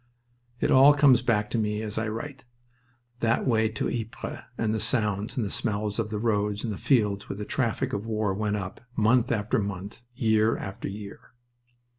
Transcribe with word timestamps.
It 0.59 0.71
all 0.71 0.95
comes 0.95 1.21
back 1.21 1.51
to 1.51 1.59
me 1.59 1.83
as 1.83 1.99
I 1.99 2.07
write 2.07 2.43
that 3.19 3.45
way 3.45 3.69
to 3.69 3.87
Ypres, 3.87 4.39
and 4.57 4.73
the 4.73 4.79
sounds 4.79 5.37
and 5.37 5.45
the 5.45 5.51
smells 5.51 5.99
of 5.99 6.09
the 6.09 6.17
roads 6.17 6.63
and 6.63 6.79
fields 6.79 7.29
where 7.29 7.37
the 7.37 7.45
traffic 7.45 7.93
of 7.93 8.07
war 8.07 8.33
went 8.33 8.55
up, 8.55 8.81
month 8.95 9.31
after 9.31 9.59
month, 9.59 10.01
year 10.15 10.57
after 10.57 10.87
year. 10.87 11.33